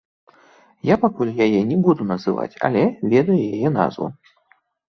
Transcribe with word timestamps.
Я 0.89 0.95
пакуль 1.03 1.33
яе 1.45 1.59
не 1.73 1.77
буду 1.87 2.07
называць, 2.13 2.49
але 2.71 2.83
ведаю 3.15 3.39
яе 3.55 3.67
назву. 3.81 4.13